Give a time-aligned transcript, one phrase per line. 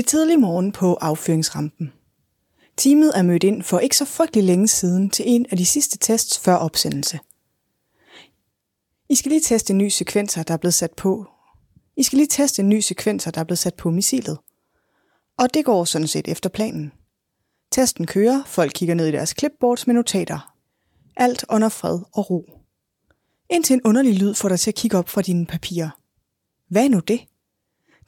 [0.00, 1.92] Det er tidlig morgen på affyringsrampen.
[2.76, 5.98] Teamet er mødt ind for ikke så frygtelig længe siden til en af de sidste
[5.98, 7.18] tests før opsendelse.
[9.08, 11.26] I skal lige teste en ny sekvenser, der er blevet sat på.
[11.96, 14.38] I skal lige teste en ny sekvenser, der er blevet sat på missilet.
[15.38, 16.92] Og det går sådan set efter planen.
[17.72, 20.54] Testen kører, folk kigger ned i deres clipboards med notater.
[21.16, 22.44] Alt under fred og ro.
[23.50, 25.90] Indtil en underlig lyd får dig til at kigge op fra dine papirer.
[26.68, 27.20] Hvad er nu det?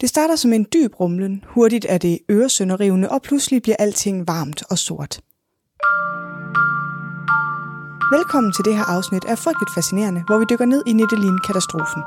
[0.00, 4.62] Det starter som en dyb rumlen, hurtigt er det øresønderrivende, og pludselig bliver alting varmt
[4.70, 5.20] og sort.
[8.16, 12.02] Velkommen til det her afsnit af Frygteligt Fascinerende, hvor vi dykker ned i Nettelin-katastrofen.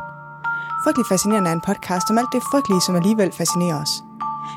[0.84, 3.94] Frygteligt Fascinerende er en podcast om alt det frygtelige, som alligevel fascinerer os.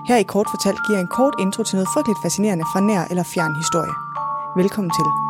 [0.09, 3.23] Her i Kort Fortalt giver en kort intro til noget frygteligt fascinerende fra nær eller
[3.35, 3.95] fjern historie.
[4.57, 5.28] Velkommen til.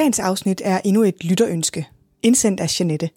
[0.00, 1.88] Dagens afsnit er endnu et lytterønske,
[2.22, 3.10] indsendt af Janette.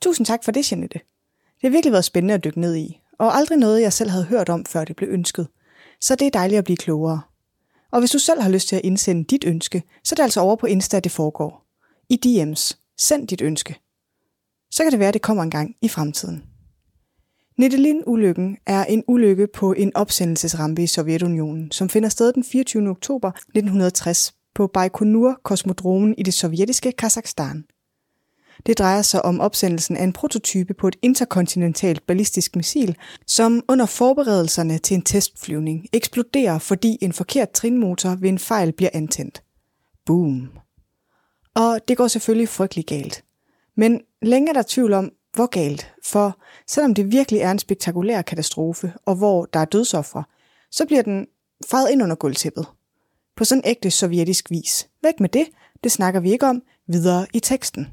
[0.00, 0.98] Tusind tak for det, Janette.
[1.38, 4.24] Det har virkelig været spændende at dykke ned i, og aldrig noget, jeg selv havde
[4.24, 5.48] hørt om, før det blev ønsket.
[6.00, 7.20] Så det er dejligt at blive klogere.
[7.90, 10.40] Og hvis du selv har lyst til at indsende dit ønske, så er det altså
[10.40, 11.66] over på Insta, at det foregår.
[12.08, 12.92] I DM's.
[12.98, 13.76] Send dit ønske.
[14.70, 16.42] Så kan det være, at det kommer en gang i fremtiden.
[17.56, 22.88] Nettelin-ulykken er en ulykke på en opsendelsesrampe i Sovjetunionen, som finder sted den 24.
[22.88, 27.64] oktober 1960 på Baikonur-kosmodromen i det sovjetiske Kazakhstan.
[28.66, 32.96] Det drejer sig om opsendelsen af en prototype på et interkontinentalt ballistisk missil,
[33.26, 38.90] som under forberedelserne til en testflyvning eksploderer, fordi en forkert trinmotor ved en fejl bliver
[38.92, 39.42] antændt.
[40.06, 40.50] Boom.
[41.54, 43.24] Og det går selvfølgelig frygtelig galt.
[43.76, 48.22] Men længe er der tvivl om, hvor galt, for selvom det virkelig er en spektakulær
[48.22, 50.24] katastrofe, og hvor der er dødsoffre,
[50.70, 51.26] så bliver den
[51.70, 52.66] fejet ind under gulvtæppet
[53.38, 54.88] på sådan ægte sovjetisk vis.
[55.02, 55.46] Væk med det,
[55.84, 57.86] det snakker vi ikke om videre i teksten.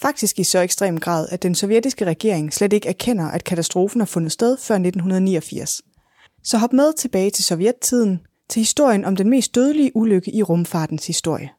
[0.00, 4.06] Faktisk i så ekstrem grad, at den sovjetiske regering slet ikke erkender, at katastrofen har
[4.06, 5.82] fundet sted før 1989.
[6.44, 11.06] Så hop med tilbage til sovjettiden, til historien om den mest dødelige ulykke i rumfartens
[11.06, 11.50] historie.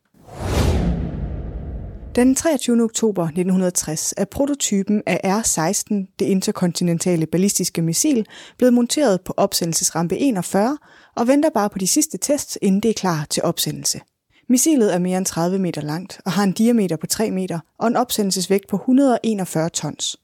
[2.16, 2.84] Den 23.
[2.84, 8.26] oktober 1960 er prototypen af R-16, det interkontinentale ballistiske missil,
[8.58, 10.78] blevet monteret på opsendelsesrampe 41
[11.16, 14.02] og venter bare på de sidste tests, inden det er klar til opsendelse.
[14.50, 17.88] Missilet er mere end 30 meter langt og har en diameter på 3 meter og
[17.88, 20.18] en opsendelsesvægt på 141 tons.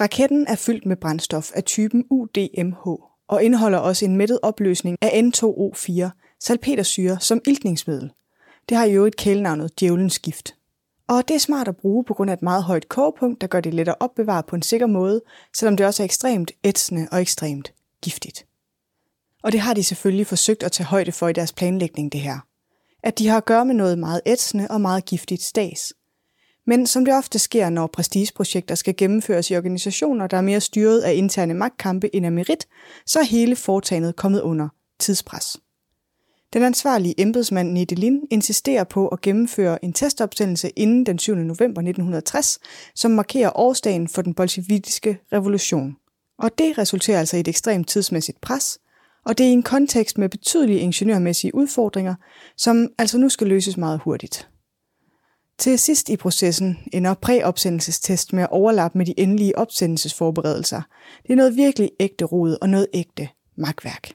[0.00, 2.86] Raketten er fyldt med brændstof af typen UDMH
[3.28, 8.10] og indeholder også en mættet opløsning af N2O4, salpetersyre, som iltningsmiddel.
[8.68, 10.54] Det har jo et kælenavnet djævelens gift.
[11.08, 13.60] Og det er smart at bruge på grund af et meget højt kogepunkt, der gør
[13.60, 15.22] det let at opbevare på en sikker måde,
[15.56, 17.72] selvom det også er ekstremt ætsende og ekstremt
[18.02, 18.46] giftigt.
[19.42, 22.38] Og det har de selvfølgelig forsøgt at tage højde for i deres planlægning, det her.
[23.02, 25.92] At de har at gøre med noget meget ætsende og meget giftigt stas.
[26.66, 31.00] Men som det ofte sker, når prestigeprojekter skal gennemføres i organisationer, der er mere styret
[31.00, 32.66] af interne magtkampe end af merit,
[33.06, 35.56] så er hele foretagendet kommet under tidspres.
[36.54, 41.34] Den ansvarlige embedsmand Nedelin insisterer på at gennemføre en testopsendelse inden den 7.
[41.34, 42.58] november 1960,
[42.94, 45.96] som markerer årsdagen for den bolsjevikiske revolution.
[46.38, 48.78] Og det resulterer altså i et ekstremt tidsmæssigt pres,
[49.24, 52.14] og det er i en kontekst med betydelige ingeniørmæssige udfordringer,
[52.56, 54.48] som altså nu skal løses meget hurtigt.
[55.58, 60.82] Til sidst i processen ender præopsendelsestest med at overlappe med de endelige opsendelsesforberedelser.
[61.22, 64.12] Det er noget virkelig ægte rod og noget ægte magtværk.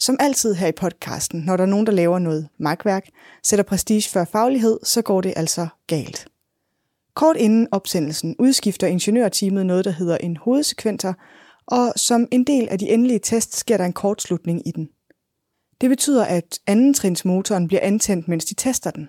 [0.00, 3.08] Som altid her i podcasten, når der er nogen, der laver noget magtværk,
[3.42, 6.28] sætter prestige før faglighed, så går det altså galt.
[7.14, 11.12] Kort inden opsendelsen udskifter ingeniørteamet noget, der hedder en hovedsekventer,
[11.66, 14.88] og som en del af de endelige tests sker der en kortslutning i den.
[15.80, 16.94] Det betyder, at anden
[17.66, 19.08] bliver antændt, mens de tester den.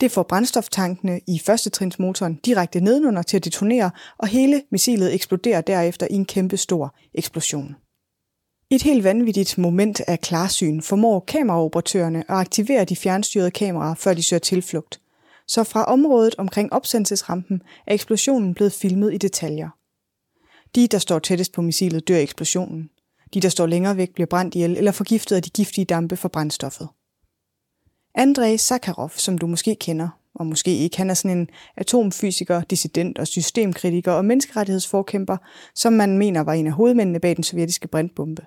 [0.00, 1.70] Det får brændstoftankene i første
[2.44, 7.76] direkte nedenunder til at detonere, og hele missilet eksploderer derefter i en kæmpe stor eksplosion.
[8.74, 14.14] I et helt vanvittigt moment af klarsyn formår kameraoperatørerne at aktivere de fjernstyrede kameraer, før
[14.14, 15.00] de søger tilflugt.
[15.46, 19.68] Så fra området omkring opsendelsesrampen er eksplosionen blevet filmet i detaljer.
[20.74, 22.90] De, der står tættest på missilet, dør i eksplosionen.
[23.34, 26.28] De, der står længere væk, bliver brændt ihjel eller forgiftet af de giftige dampe fra
[26.28, 26.88] brændstoffet.
[28.14, 33.18] Andrei Sakharov, som du måske kender, og måske ikke, han er sådan en atomfysiker, dissident
[33.18, 35.36] og systemkritiker og menneskerettighedsforkæmper,
[35.74, 38.46] som man mener var en af hovedmændene bag den sovjetiske brintbombe.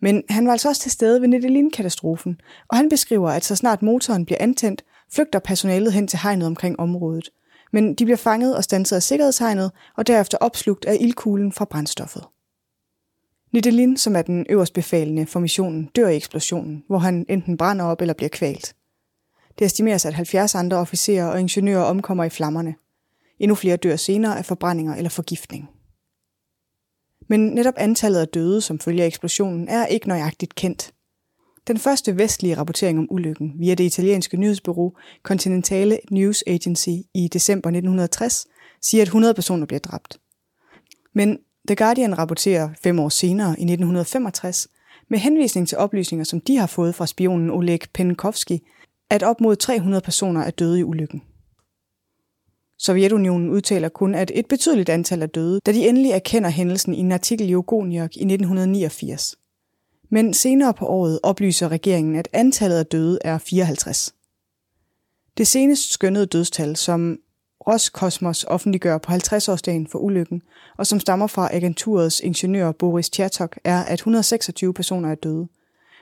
[0.00, 3.82] Men han var altså også til stede ved Nettelin-katastrofen, og han beskriver, at så snart
[3.82, 7.28] motoren bliver antændt, flygter personalet hen til hegnet omkring området.
[7.72, 12.24] Men de bliver fanget og stanset af sikkerhedshegnet, og derefter opslugt af ildkuglen fra brændstoffet.
[13.52, 17.84] Nedelin, som er den øverst befalende for missionen, dør i eksplosionen, hvor han enten brænder
[17.84, 18.74] op eller bliver kvalt.
[19.58, 22.74] Det estimeres, at 70 andre officerer og ingeniører omkommer i flammerne.
[23.38, 25.68] Endnu flere dør senere af forbrændinger eller forgiftning.
[27.28, 30.92] Men netop antallet af døde, som følge af eksplosionen, er ikke nøjagtigt kendt.
[31.66, 34.92] Den første vestlige rapportering om ulykken via det italienske nyhedsbureau
[35.22, 38.46] Continentale News Agency i december 1960
[38.82, 40.18] siger, at 100 personer bliver dræbt.
[41.14, 41.38] Men
[41.68, 44.68] The Guardian rapporterer fem år senere, i 1965,
[45.10, 48.58] med henvisning til oplysninger, som de har fået fra spionen Oleg Penkovsky,
[49.10, 51.22] at op mod 300 personer er døde i ulykken.
[52.78, 56.98] Sovjetunionen udtaler kun, at et betydeligt antal er døde, da de endelig erkender hændelsen i
[56.98, 59.34] en artikel i Ogoniok i 1989.
[60.10, 64.14] Men senere på året oplyser regeringen, at antallet af døde er 54.
[65.38, 67.18] Det senest skønnede dødstal, som
[67.66, 70.42] Roskosmos offentliggør på 50-årsdagen for ulykken,
[70.78, 75.48] og som stammer fra agenturets ingeniør Boris Tjertok, er, at 126 personer er døde.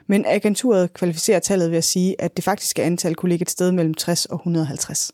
[0.07, 3.73] Men agenturet kvalificerer tallet ved at sige, at det faktiske antal kunne ligge et sted
[3.73, 5.13] mellem 60 og 150.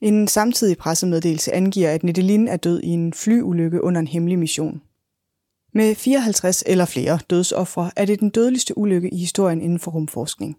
[0.00, 4.80] En samtidig pressemeddelelse angiver, at Nettelin er død i en flyulykke under en hemmelig mission.
[5.74, 10.56] Med 54 eller flere dødsoffre er det den dødeligste ulykke i historien inden for rumforskning.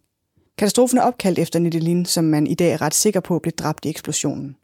[0.58, 3.86] Katastrofen er opkaldt efter Nettelin, som man i dag er ret sikker på blev dræbt
[3.86, 4.56] i eksplosionen.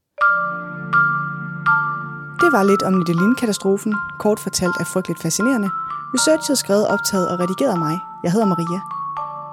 [2.41, 5.69] Det var lidt om Nettelin-katastrofen, kort fortalt er frygteligt fascinerende.
[6.13, 7.97] Researchet skrevet, optaget og redigeret af mig.
[8.23, 8.81] Jeg hedder Maria.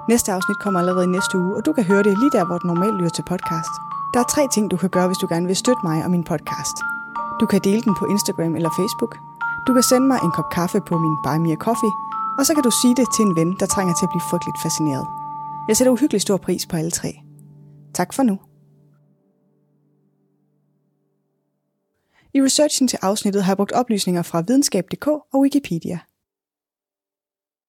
[0.09, 2.57] Næste afsnit kommer allerede i næste uge, og du kan høre det lige der, hvor
[2.57, 3.92] du normalt lytter til podcast.
[4.13, 6.23] Der er tre ting, du kan gøre, hvis du gerne vil støtte mig og min
[6.23, 6.77] podcast.
[7.39, 9.13] Du kan dele den på Instagram eller Facebook.
[9.67, 11.93] Du kan sende mig en kop kaffe på min Buy Me a Coffee,
[12.37, 14.61] og så kan du sige det til en ven, der trænger til at blive frygteligt
[14.61, 15.07] fascineret.
[15.67, 17.11] Jeg sætter uhyggelig stor pris på alle tre.
[17.93, 18.35] Tak for nu.
[22.33, 25.99] I researchen til afsnittet har jeg brugt oplysninger fra videnskab.dk og Wikipedia.